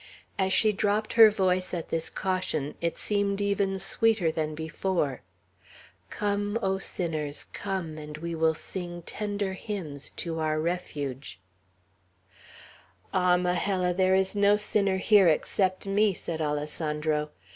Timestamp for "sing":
8.55-9.03